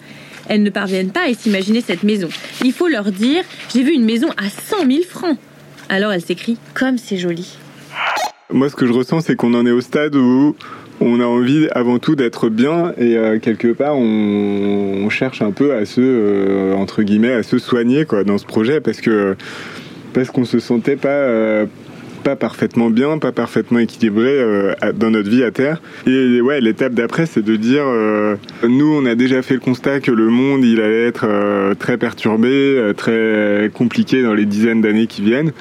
[0.48, 2.30] Elles ne parviennent pas à s'imaginer cette maison.
[2.64, 5.38] Il faut leur dire J'ai vu une maison à 100 000 francs.
[5.90, 7.58] Alors elles s'écrient Comme c'est joli.
[8.52, 10.56] Moi, ce que je ressens, c'est qu'on en est au stade où
[11.02, 15.74] on a envie avant tout d'être bien et euh, quelque part, on, cherche un peu
[15.74, 19.36] à se, euh, entre guillemets, à se soigner quoi, dans ce projet parce que
[20.14, 21.10] parce se sentait pas.
[21.10, 21.66] euh,
[22.26, 25.80] pas parfaitement bien, pas parfaitement équilibré euh, dans notre vie à terre.
[26.08, 28.36] Et ouais, l'étape d'après, c'est de dire, euh,
[28.68, 31.98] nous, on a déjà fait le constat que le monde, il allait être euh, très
[31.98, 35.52] perturbé, très compliqué dans les dizaines d'années qui viennent.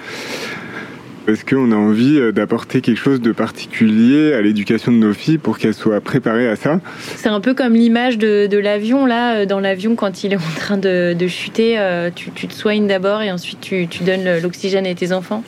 [1.28, 5.58] Est-ce qu'on a envie d'apporter quelque chose de particulier à l'éducation de nos filles pour
[5.58, 6.80] qu'elles soient préparées à ça
[7.16, 10.76] C'est un peu comme l'image de, l'avion, là, dans l'avion, quand il est en train
[10.76, 11.78] de, chuter,
[12.14, 15.42] tu, te soignes d'abord et ensuite tu, donnes l'oxygène à tes enfants.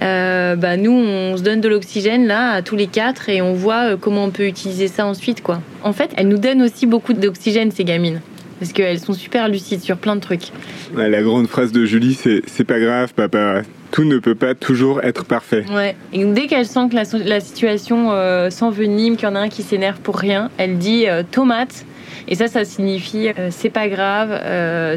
[0.00, 3.52] Euh, bah, nous, on se donne de l'oxygène, là, à tous les quatre, et on
[3.52, 5.60] voit euh, comment on peut utiliser ça ensuite, quoi.
[5.82, 8.20] En fait, elles nous donnent aussi beaucoup d'oxygène, ces gamines.
[8.58, 10.52] Parce qu'elles sont super lucides sur plein de trucs.
[10.94, 13.62] Ouais, La grande phrase de Julie, c'est c'est pas grave, papa.
[13.90, 15.64] Tout ne peut pas toujours être parfait.
[15.74, 15.96] Ouais.
[16.12, 19.48] Et dès qu'elle sent que la, la situation euh, s'envenime, qu'il y en a un
[19.48, 21.84] qui s'énerve pour rien, elle dit euh, tomate.
[22.28, 24.40] Et ça, ça signifie c'est pas grave,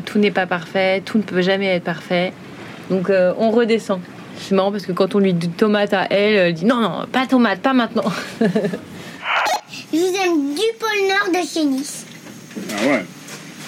[0.05, 2.33] tout n'est pas parfait, tout ne peut jamais être parfait.
[2.91, 3.99] Donc on redescend.
[4.39, 7.05] C'est marrant parce que quand on lui dit tomate à elle, elle dit non, non,
[7.11, 8.03] pas tomate, pas maintenant.
[8.41, 12.05] Je vous aime du pôle Nord de chez Nice.
[12.71, 13.05] Ah ouais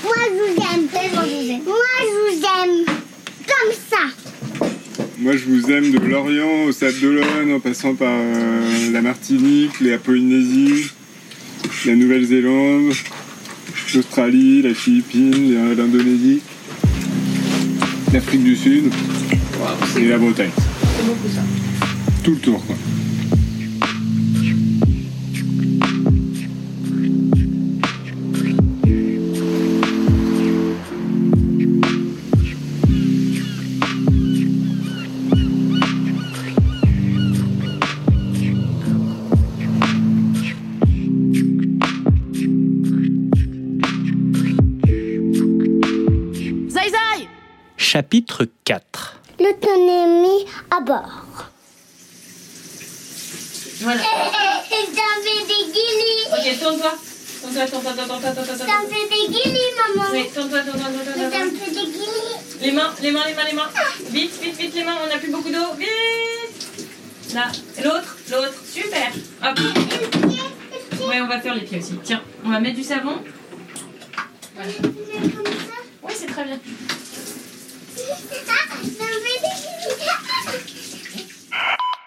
[0.04, 1.62] Moi, je vous aime tellement je vous aime.
[1.66, 2.86] Moi, je vous aime
[3.48, 4.68] comme ça.
[5.20, 9.80] Moi, je vous aime de l'Orient au Sable d'Olonne, en passant par euh, la Martinique,
[9.82, 10.92] la Polynésie,
[11.88, 12.94] la Nouvelle-Zélande,
[13.96, 16.42] l'Australie, la Philippines, la- l'Indonésie,
[18.14, 18.92] l'Afrique du Sud
[19.60, 20.52] Wow, c'est la Bretagne.
[20.56, 21.42] C'est beaucoup ça.
[22.24, 22.76] Tout le tour, quoi.
[47.78, 51.24] Chapitre 4 L'autonomie à bord.
[53.82, 54.02] Voilà.
[54.02, 56.52] Ça me fait des.
[56.52, 56.94] Ok, tourne-toi.
[57.42, 60.10] Tourne-toi, tourne-toi, tourne-toi, tourne-toi, Ça me fait des guilis, maman.
[60.12, 61.46] Oui, tourne-toi, tourne-toi, tourne-toi, Ça tourne-toi.
[61.46, 62.62] me fait des guilis.
[62.62, 63.70] Les mains, les mains, les mains, les mains.
[64.10, 65.74] Vite, vite, vite, les mains, on n'a plus beaucoup d'eau.
[65.78, 68.54] Vite Là, Et l'autre, l'autre.
[68.74, 69.12] Super.
[69.44, 69.60] Hop.
[71.08, 71.94] Ouais, on va faire les pieds aussi.
[72.04, 73.18] Tiens, on va mettre du savon.
[74.56, 74.72] Voilà.
[76.04, 76.60] Oui, c'est très bien.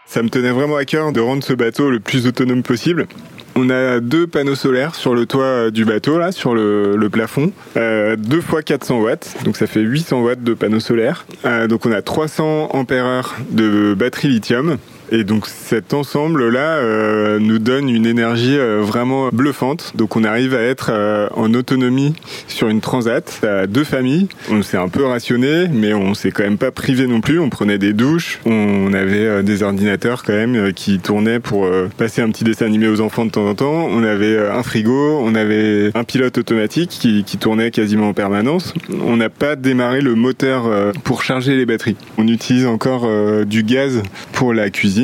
[0.06, 3.06] Ça me tenait vraiment à cœur de rendre ce bateau le plus autonome possible.
[3.54, 7.52] On a deux panneaux solaires sur le toit du bateau, là, sur le, le plafond.
[7.76, 11.26] Euh, deux fois 400 watts, donc ça fait 800 watts de panneaux solaires.
[11.44, 14.78] Euh, donc on a 300 ampères de batterie lithium.
[15.12, 19.92] Et donc cet ensemble-là euh, nous donne une énergie euh, vraiment bluffante.
[19.96, 22.14] Donc on arrive à être euh, en autonomie
[22.46, 24.28] sur une transat à deux familles.
[24.50, 27.40] On s'est un peu rationné, mais on s'est quand même pas privé non plus.
[27.40, 31.64] On prenait des douches, on avait euh, des ordinateurs quand même euh, qui tournaient pour
[31.64, 33.88] euh, passer un petit dessin animé aux enfants de temps en temps.
[33.90, 38.74] On avait un frigo, on avait un pilote automatique qui, qui tournait quasiment en permanence.
[39.04, 41.96] On n'a pas démarré le moteur pour charger les batteries.
[42.18, 43.08] On utilise encore
[43.44, 44.99] du gaz pour la cuisine.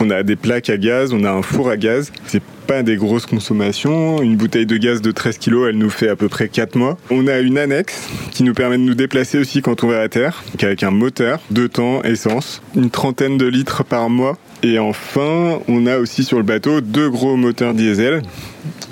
[0.00, 2.12] On a des plaques à gaz, on a un four à gaz.
[2.26, 4.22] C'est pas des grosses consommations.
[4.22, 6.96] Une bouteille de gaz de 13 kg, elle nous fait à peu près 4 mois.
[7.10, 10.08] On a une annexe qui nous permet de nous déplacer aussi quand on va à
[10.08, 14.38] terre, avec un moteur, deux temps, essence, une trentaine de litres par mois.
[14.62, 18.22] Et enfin, on a aussi sur le bateau deux gros moteurs diesel,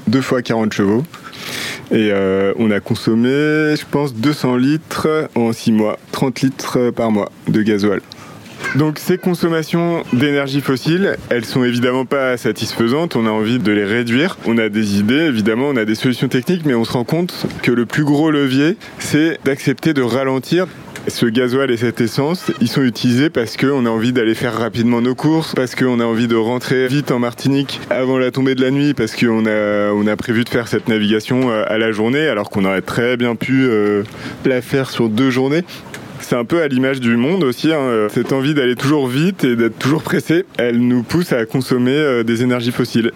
[0.08, 1.04] deux fois 40 chevaux.
[1.90, 7.10] Et euh, on a consommé, je pense, 200 litres en 6 mois, 30 litres par
[7.10, 8.00] mois de gasoil.
[8.76, 13.84] Donc ces consommations d'énergie fossile, elles sont évidemment pas satisfaisantes, on a envie de les
[13.84, 14.36] réduire.
[14.46, 17.46] On a des idées, évidemment, on a des solutions techniques, mais on se rend compte
[17.62, 20.66] que le plus gros levier, c'est d'accepter de ralentir.
[21.06, 25.00] Ce gasoil et cette essence, ils sont utilisés parce qu'on a envie d'aller faire rapidement
[25.00, 28.60] nos courses, parce qu'on a envie de rentrer vite en Martinique avant la tombée de
[28.60, 31.92] la nuit, parce qu'on a, on a prévu de faire cette navigation euh, à la
[31.92, 34.02] journée, alors qu'on aurait très bien pu euh,
[34.44, 35.64] la faire sur deux journées.
[36.20, 38.08] C'est un peu à l'image du monde aussi, hein.
[38.12, 42.22] cette envie d'aller toujours vite et d'être toujours pressé, elle nous pousse à consommer euh,
[42.22, 43.12] des énergies fossiles.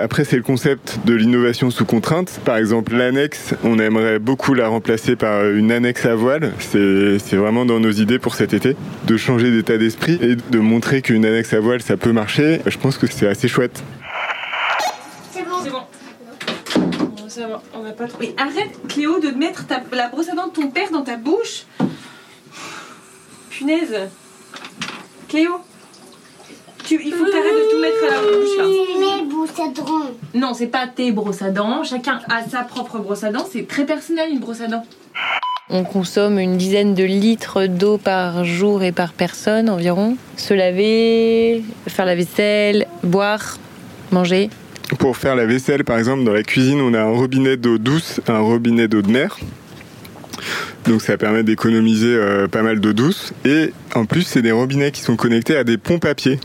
[0.00, 2.40] Après, c'est le concept de l'innovation sous contrainte.
[2.44, 6.52] Par exemple, l'annexe, on aimerait beaucoup la remplacer par une annexe à voile.
[6.58, 11.00] C'est vraiment dans nos idées pour cet été, de changer d'état d'esprit et de montrer
[11.02, 12.60] qu'une annexe à voile, ça peut marcher.
[12.66, 13.82] Je pense que c'est assez chouette.
[15.32, 15.56] C'est bon.
[15.62, 15.82] C'est bon.
[17.00, 18.18] Bon, Ça va, on va pas trop.
[18.20, 21.16] Mais arrête, Cléo, de mettre ta- la brosse à dents de ton père dans ta
[21.16, 21.66] bouche.
[23.56, 24.08] Punaise.
[25.28, 25.60] Cléo,
[26.84, 28.64] tu, il faut que t'arrêtes de tout mettre à la bouche là.
[28.98, 30.14] Mes boussadrons.
[30.34, 31.84] Non, c'est pas tes brosses à dents.
[31.84, 33.46] Chacun a sa propre brosse à dents.
[33.48, 34.84] C'est très personnel une brosse à dents.
[35.70, 40.16] On consomme une dizaine de litres d'eau par jour et par personne environ.
[40.36, 43.58] Se laver, faire la vaisselle, boire,
[44.10, 44.50] manger.
[44.98, 48.20] Pour faire la vaisselle, par exemple, dans la cuisine, on a un robinet d'eau douce,
[48.26, 49.38] un robinet d'eau de mer.
[50.86, 53.32] Donc ça permet d'économiser euh, pas mal d'eau douce.
[53.44, 56.38] Et en plus, c'est des robinets qui sont connectés à des pompes à pied.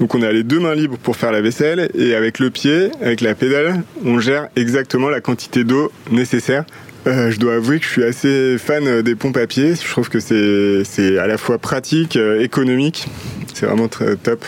[0.00, 2.90] Donc on a les deux mains libres pour faire la vaisselle et avec le pied,
[3.00, 6.64] avec la pédale, on gère exactement la quantité d'eau nécessaire.
[7.06, 9.74] Euh, je dois avouer que je suis assez fan des pompes à pied.
[9.76, 13.06] Je trouve que c'est à la fois pratique, euh, économique.
[13.54, 14.44] C'est vraiment très top.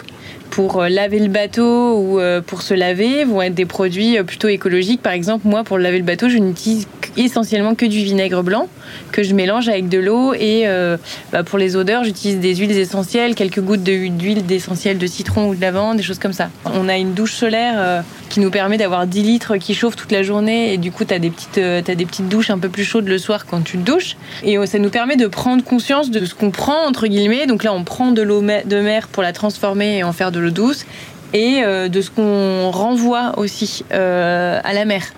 [0.51, 4.23] Pour euh, laver le bateau ou euh, pour se laver vont être des produits euh,
[4.23, 5.03] plutôt écologiques.
[5.03, 8.69] Par exemple, moi, pour laver le bateau, je n'utilise essentiellement que du vinaigre blanc
[9.13, 10.35] que je mélange avec de l'eau.
[10.35, 10.97] Et euh,
[11.33, 15.55] bah, pour les odeurs, j'utilise des huiles essentielles, quelques gouttes d'huile d'essentiel de citron ou
[15.55, 16.51] de lavande, des choses comme ça.
[16.65, 20.13] On a une douche solaire euh, qui nous permet d'avoir 10 litres qui chauffent toute
[20.13, 20.73] la journée.
[20.73, 22.85] Et du coup, tu as, des petites, euh, t'as des petites douches un peu plus
[22.85, 24.17] chaudes le soir quand tu te douches.
[24.43, 27.47] Et ça nous permet de prendre conscience de ce qu'on prend, entre guillemets.
[27.47, 30.41] Donc là, on prend de l'eau de mer pour la transformer et en faire de
[30.41, 30.87] l'eau douce.
[31.35, 35.13] Et de ce qu'on renvoie aussi à la mer.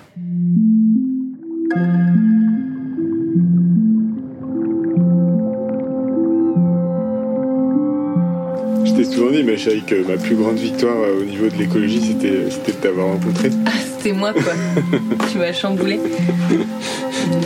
[9.28, 12.72] Mais je savais que ma plus grande victoire euh, au niveau de l'écologie, c'était c'était
[12.72, 13.50] de t'avoir rencontré.
[13.66, 14.54] Ah, c'était moi, quoi.
[15.30, 16.00] tu m'as chamboulé.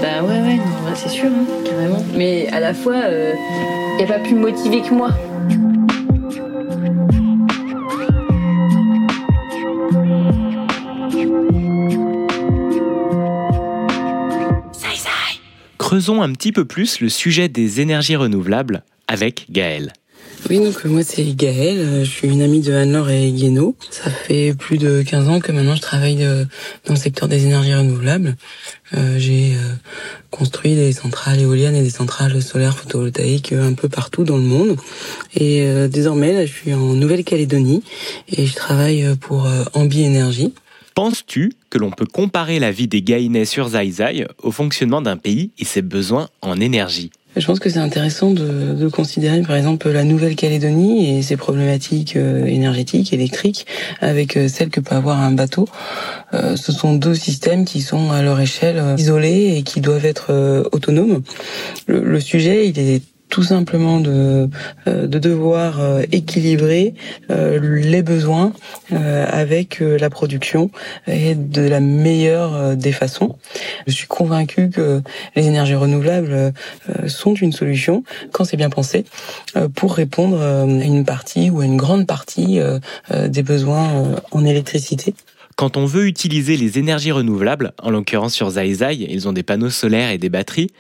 [0.01, 2.05] Bah ouais, ouais, non, bah, c'est sûr, hein, carrément.
[2.15, 5.11] Mais à la fois, il n'y a pas plus motivé que moi.
[15.79, 19.93] Creusons un petit peu plus le sujet des énergies renouvelables avec Gaël.
[20.51, 23.75] Oui, donc moi c'est Gaëlle, je suis une amie de Anne-Laure et Guénaud.
[23.91, 27.75] Ça fait plus de 15 ans que maintenant je travaille dans le secteur des énergies
[27.75, 28.37] renouvelables.
[29.17, 29.55] J'ai
[30.31, 34.77] construit des centrales éoliennes et des centrales solaires photovoltaïques un peu partout dans le monde.
[35.35, 37.83] Et désormais, là, je suis en Nouvelle-Calédonie
[38.29, 40.53] et je travaille pour Ambi Énergie.
[40.95, 45.53] Penses-tu que l'on peut comparer la vie des Gaïnais sur Zaïzaï au fonctionnement d'un pays
[45.59, 47.11] et ses besoins en énergie?
[47.37, 52.17] Je pense que c'est intéressant de, de, considérer par exemple la Nouvelle-Calédonie et ses problématiques
[52.17, 53.67] euh, énergétiques, électriques,
[54.01, 55.69] avec euh, celles que peut avoir un bateau.
[56.33, 60.69] Euh, ce sont deux systèmes qui sont à leur échelle isolés et qui doivent être
[60.73, 61.23] autonomes.
[61.87, 63.03] Le, le sujet, il est
[63.35, 64.49] tout simplement de,
[64.87, 66.95] euh, de devoir euh, équilibrer
[67.33, 68.53] euh, les besoins
[68.93, 70.71] avec la production
[71.09, 73.37] et de la meilleure des façons.
[73.87, 75.03] Je suis convaincue que
[75.35, 76.53] les énergies renouvelables
[77.09, 79.05] sont une solution quand c'est bien pensé
[79.75, 82.61] pour répondre à une partie ou à une grande partie
[83.11, 85.15] des besoins en électricité.
[85.57, 89.71] Quand on veut utiliser les énergies renouvelables, en l'occurrence sur Zaizai, ils ont des panneaux
[89.71, 90.71] solaires et des batteries,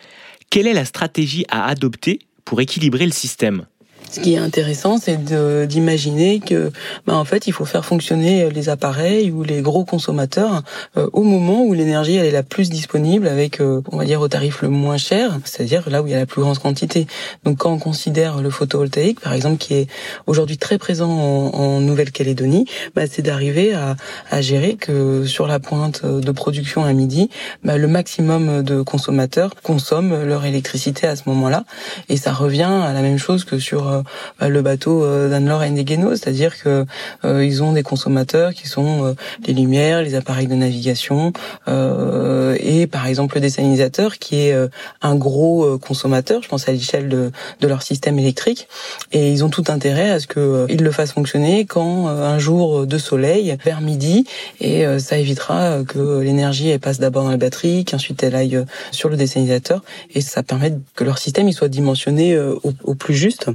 [0.51, 3.67] quelle est la stratégie à adopter pour équilibrer le système
[4.11, 5.19] ce qui est intéressant, c'est
[5.67, 6.71] d'imaginer que,
[7.07, 10.63] bah, en fait, il faut faire fonctionner les appareils ou les gros consommateurs
[10.97, 14.21] euh, au moment où l'énergie elle est la plus disponible, avec, euh, on va dire,
[14.21, 17.07] au tarif le moins cher, c'est-à-dire là où il y a la plus grande quantité.
[17.45, 19.87] Donc, quand on considère le photovoltaïque, par exemple, qui est
[20.27, 23.97] aujourd'hui très présent en, Nouvelle-Calédonie, bah, c'est d'arriver à,
[24.31, 27.31] à, gérer que sur la pointe de production à midi,
[27.65, 31.65] bah, le maximum de consommateurs consomment leur électricité à ce moment-là,
[32.09, 34.03] et ça revient à la même chose que sur euh,
[34.41, 36.85] bah, le bateau euh, d'Anne-Laure Guénaud, c'est-à-dire que
[37.25, 39.15] euh, ils ont des consommateurs qui sont
[39.47, 41.33] les lumières, les appareils de navigation
[41.67, 44.55] et par exemple le désalinisateurs qui est
[45.03, 48.69] un gros consommateur, je pense à l'échelle de, de leur système électrique.
[49.13, 52.87] Et ils ont tout intérêt à ce que ils le fassent fonctionner quand un jour
[52.87, 54.27] de soleil vers midi.
[54.61, 59.17] Et ça évitera que l'énergie passe d'abord dans la batterie, qu'ensuite elle aille sur le
[59.17, 59.83] dessalinisateur
[60.15, 63.51] et ça permet que leur système il soit dimensionné au, au plus juste.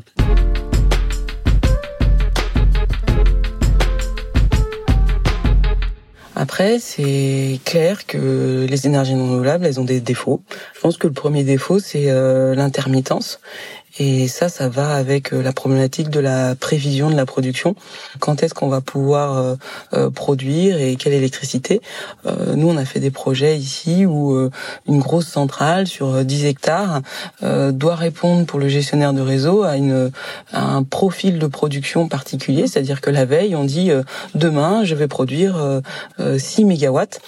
[6.42, 10.42] Après, c'est clair que les énergies non renouvelables, elles ont des défauts.
[10.74, 13.42] Je pense que le premier défaut, c'est euh, l'intermittence.
[14.00, 17.76] Et ça, ça va avec euh, la problématique de la prévision de la production.
[18.20, 19.56] Quand est-ce qu'on va pouvoir euh,
[19.94, 21.82] euh, produire et quelle électricité?
[22.56, 24.50] Nous, on a fait des projets ici où
[24.88, 27.02] une grosse centrale sur 10 hectares
[27.42, 30.12] doit répondre pour le gestionnaire de réseau à, une,
[30.54, 33.92] à un profil de production particulier, c'est-à-dire que la veille, on dit
[34.36, 35.82] demain, je vais produire
[36.20, 37.20] 6 mégawatts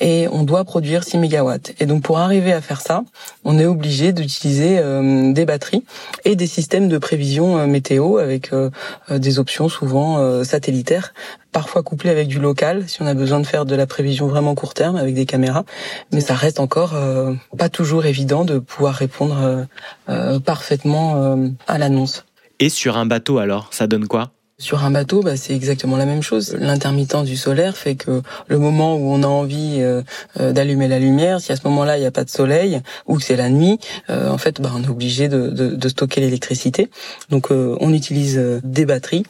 [0.00, 1.72] et on doit produire 6 mégawatts.
[1.80, 3.02] Et donc pour arriver à faire ça,
[3.44, 4.80] on est obligé d'utiliser
[5.32, 5.84] des batteries
[6.24, 8.70] et des systèmes de prévision euh, météo avec euh,
[9.10, 11.14] des options souvent satellitaires,
[11.52, 14.54] parfois couplées avec du local si on a besoin de faire de la prévision vraiment
[14.54, 15.64] court terme avec des caméras.
[16.12, 16.94] Mais ça reste encore
[17.56, 19.66] pas toujours évident de pouvoir répondre
[20.44, 22.24] parfaitement à l'annonce.
[22.58, 24.33] Et sur un bateau alors, ça donne quoi?
[24.58, 26.56] Sur un bateau, bah, c'est exactement la même chose.
[26.60, 30.02] L'intermittence du solaire fait que le moment où on a envie euh,
[30.38, 33.16] euh, d'allumer la lumière, si à ce moment-là il n'y a pas de soleil ou
[33.16, 36.20] que c'est la nuit, euh, en fait, bah, on est obligé de, de, de stocker
[36.20, 36.88] l'électricité.
[37.30, 39.24] Donc, on utilise des batteries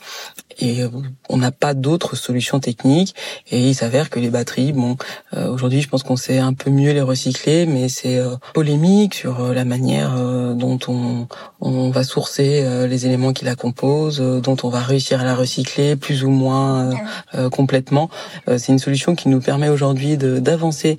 [0.61, 0.83] et
[1.29, 3.15] on n'a pas d'autres solutions techniques.
[3.51, 4.97] Et il s'avère que les batteries, bon,
[5.33, 8.21] aujourd'hui, je pense qu'on sait un peu mieux les recycler, mais c'est
[8.53, 10.15] polémique sur la manière
[10.55, 11.27] dont on,
[11.61, 15.97] on va sourcer les éléments qui la composent, dont on va réussir à la recycler
[15.97, 16.95] plus ou moins euh,
[17.35, 18.11] euh, complètement.
[18.49, 20.99] Euh, c'est une solution qui nous permet aujourd'hui d'avancer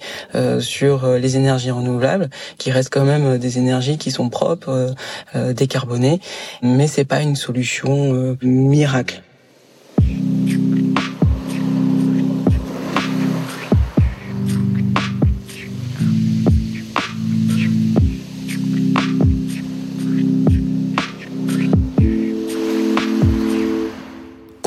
[0.59, 4.93] sur les énergies renouvelables, qui restent quand même des énergies qui sont propres,
[5.35, 6.19] décarbonées,
[6.61, 9.21] mais c'est pas une solution miracle.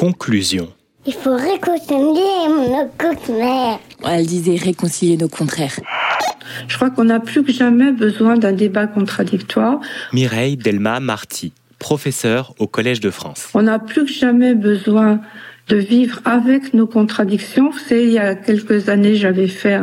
[0.09, 0.69] Conclusion.
[1.05, 3.79] Il faut réconcilier nos contraires.
[4.09, 5.79] Elle disait réconcilier nos contraires.
[6.67, 9.81] Je crois qu'on n'a plus que jamais besoin d'un débat contradictoire.
[10.15, 13.51] Mireille Delma Marty, professeure au Collège de France.
[13.53, 15.21] On n'a plus que jamais besoin
[15.69, 17.69] de vivre avec nos contradictions.
[17.69, 19.79] Vous savez, il y a quelques années, j'avais fait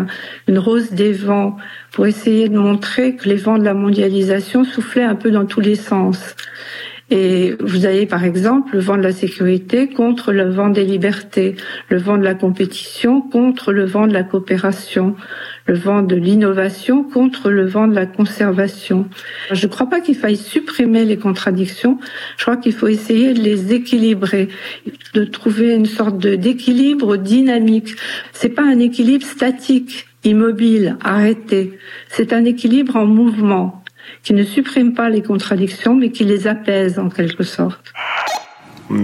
[0.48, 1.56] une rose des vents
[1.92, 5.62] pour essayer de montrer que les vents de la mondialisation soufflaient un peu dans tous
[5.62, 6.36] les sens.
[7.12, 11.56] Et vous avez par exemple le vent de la sécurité contre le vent des libertés,
[11.90, 15.16] le vent de la compétition contre le vent de la coopération,
[15.68, 19.08] le vent de l'innovation contre le vent de la conservation.
[19.52, 22.00] Je ne crois pas qu'il faille supprimer les contradictions.
[22.38, 24.50] Je crois qu'il faut essayer de les équilibrer,
[25.14, 27.96] de trouver une sorte d'équilibre dynamique.
[28.34, 31.78] C'est pas un équilibre statique, immobile, arrêté.
[32.10, 33.85] C'est un équilibre en mouvement
[34.26, 37.94] qui ne supprime pas les contradictions, mais qui les apaise en quelque sorte.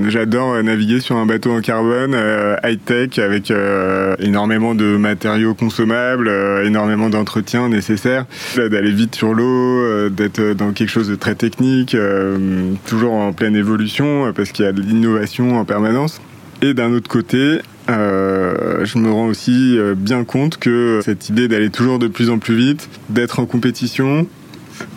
[0.07, 5.53] J'adore euh, naviguer sur un bateau en carbone euh, high-tech avec euh, énormément de matériaux
[5.53, 6.29] consommables,
[6.65, 11.95] énormément d'entretien nécessaire, d'aller vite sur l'eau, d'être dans quelque chose de très technique,
[12.87, 16.21] toujours en pleine évolution parce qu'il y a de l'innovation en permanence.
[16.61, 21.97] Et d'un autre côté, je me rends aussi bien compte que cette idée d'aller toujours
[21.97, 24.27] de plus en plus vite, d'être en compétition,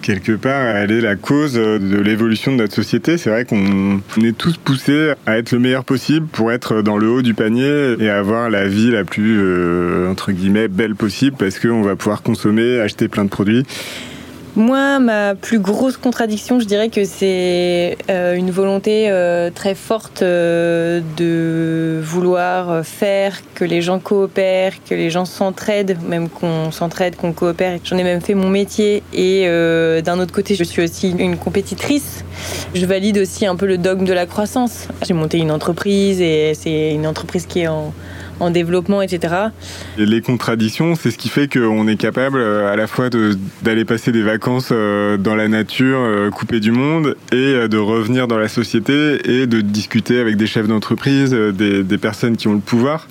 [0.02, 3.18] quelque part, elle est la cause de l'évolution de notre société.
[3.18, 7.08] C'est vrai qu'on est tous poussés à être le meilleur possible pour être dans le
[7.08, 11.58] haut du panier et avoir la vie la plus, euh, entre guillemets, belle possible parce
[11.58, 13.64] qu'on va pouvoir consommer, acheter plein de produits.
[14.56, 20.22] Moi, ma plus grosse contradiction, je dirais que c'est euh, une volonté euh, très forte
[20.22, 27.16] euh, de vouloir faire que les gens coopèrent, que les gens s'entraident, même qu'on s'entraide,
[27.16, 27.80] qu'on coopère.
[27.82, 29.02] J'en ai même fait mon métier.
[29.12, 29.44] Et
[30.02, 32.24] d'un autre côté, je suis aussi une compétitrice.
[32.74, 34.86] Je valide aussi un peu le dogme de la croissance.
[35.04, 37.92] J'ai monté une entreprise et c'est une entreprise qui est en
[38.40, 39.34] en développement, etc.
[39.96, 43.08] les contradictions, c'est ce qui fait qu'on est capable euh, à la fois
[43.62, 48.28] d'aller passer des vacances euh, dans la nature, euh, coupé du monde, et de revenir
[48.28, 52.60] dans la société et de discuter avec des chefs d'entreprise, des personnes qui ont le
[52.60, 53.06] pouvoir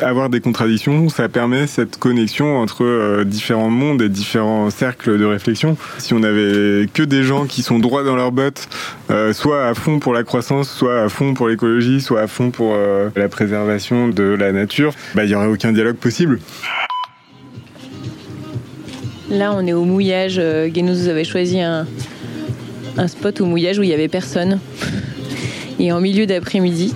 [0.00, 5.24] avoir des contradictions, ça permet cette connexion entre euh, différents mondes et différents cercles de
[5.24, 5.76] réflexion.
[5.98, 8.68] Si on avait que des gens qui sont droits dans leurs bottes,
[9.10, 12.50] euh, soit à fond pour la croissance, soit à fond pour l'écologie, soit à fond
[12.50, 16.40] pour euh, la préservation de la nature, bah, il n'y aurait aucun dialogue possible.
[19.30, 20.40] Là, on est au mouillage.
[20.68, 21.84] Guénou, vous avez choisi un,
[22.96, 24.60] un spot au mouillage où il n'y avait personne.
[25.78, 26.94] Et en milieu d'après-midi,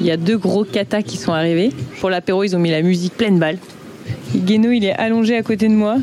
[0.00, 1.70] il y a deux gros katas qui sont arrivés.
[2.00, 3.58] Pour l'apéro, ils ont mis la musique pleine balle.
[4.34, 5.96] Guéno, il est allongé à côté de moi.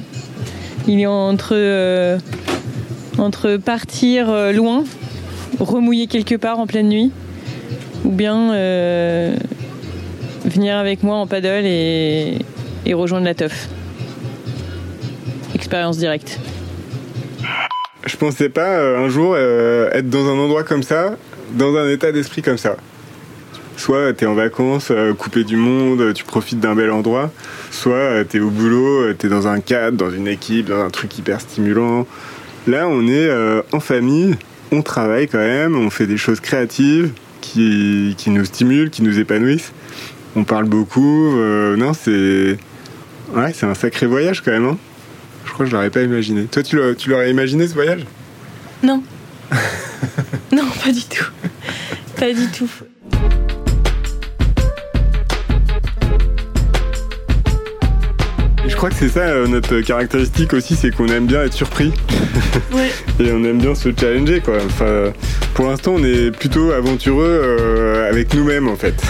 [0.87, 2.17] Il est entre, euh,
[3.17, 4.83] entre partir euh, loin,
[5.59, 7.11] remouiller quelque part en pleine nuit,
[8.03, 9.35] ou bien euh,
[10.43, 12.37] venir avec moi en paddle et,
[12.85, 13.69] et rejoindre la teuf.
[15.55, 16.39] Expérience directe.
[18.05, 21.15] Je pensais pas un jour être dans un endroit comme ça,
[21.53, 22.75] dans un état d'esprit comme ça.
[23.77, 27.31] Soit tu es en vacances, euh, coupé du monde, tu profites d'un bel endroit,
[27.71, 30.67] soit euh, tu es au boulot, euh, tu es dans un cadre, dans une équipe,
[30.67, 32.07] dans un truc hyper stimulant.
[32.67, 33.29] Là, on est
[33.71, 34.35] en famille,
[34.71, 39.19] on travaille quand même, on fait des choses créatives qui, qui nous stimulent, qui nous
[39.19, 39.71] épanouissent.
[40.35, 41.35] On parle beaucoup.
[41.77, 42.57] non, c'est.
[43.35, 44.65] Ouais, c'est un sacré voyage quand même.
[44.65, 44.77] Hein.
[45.45, 46.45] je crois que je l'aurais pas imaginé.
[46.45, 48.03] Toi, tu l'aurais imaginé ce voyage?
[48.81, 49.03] Non.
[50.51, 51.29] non, pas du tout.
[52.17, 52.69] Pas du tout.
[58.75, 61.93] Je crois que c'est ça euh, notre caractéristique aussi, c'est qu'on aime bien être surpris.
[63.21, 64.57] et on aime bien se challenger quoi.
[64.65, 65.13] Enfin,
[65.53, 69.01] pour l'instant, on est plutôt aventureux euh, avec nous-mêmes en fait.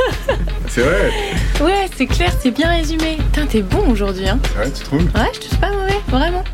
[0.68, 1.10] c'est vrai.
[1.60, 3.18] Ouais, c'est clair, c'est bien résumé.
[3.32, 4.38] Putain, t'es bon aujourd'hui hein.
[4.56, 5.02] Ouais, tu trouves?
[5.02, 6.44] Ouais, je trouve pas mauvais, vraiment.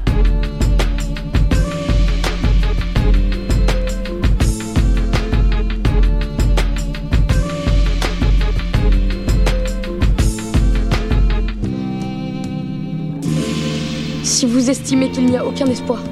[14.37, 16.03] Si vous estimez qu'il n'y a aucun espoir,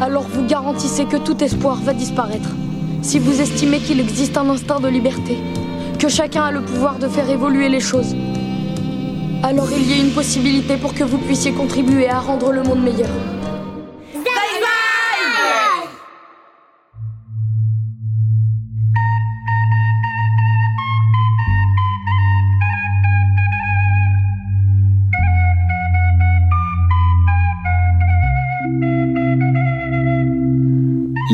[0.00, 2.48] alors vous garantissez que tout espoir va disparaître.
[3.02, 5.36] Si vous estimez qu'il existe un instinct de liberté,
[5.98, 8.16] que chacun a le pouvoir de faire évoluer les choses,
[9.42, 12.82] alors il y a une possibilité pour que vous puissiez contribuer à rendre le monde
[12.82, 13.10] meilleur.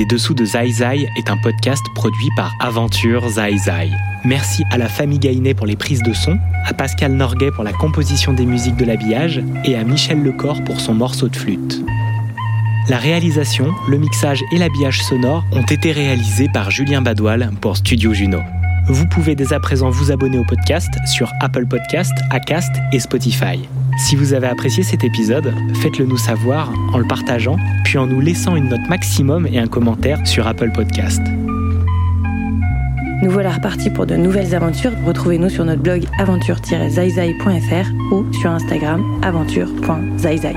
[0.01, 3.91] Les Dessous de Zai est un podcast produit par Aventure Zai.
[4.25, 7.75] Merci à la famille Gainé pour les prises de son, à Pascal Norguet pour la
[7.75, 11.85] composition des musiques de l'habillage et à Michel Lecor pour son morceau de flûte.
[12.89, 18.15] La réalisation, le mixage et l'habillage sonore ont été réalisés par Julien Badoil pour Studio
[18.15, 18.39] Juno.
[18.87, 23.69] Vous pouvez dès à présent vous abonner au podcast sur Apple Podcast, Acast et Spotify.
[24.01, 28.21] Si vous avez apprécié cet épisode, faites-le nous savoir en le partageant, puis en nous
[28.21, 31.21] laissant une note maximum et un commentaire sur Apple Podcast.
[33.23, 34.93] Nous voilà repartis pour de nouvelles aventures.
[35.05, 40.57] Retrouvez-nous sur notre blog aventure-zaizai.fr ou sur Instagram aventure.zaizai.